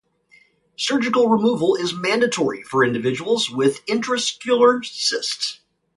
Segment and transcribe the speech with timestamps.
[0.77, 5.59] Surgical removal is mandatory for individuals with intraoscular cysts.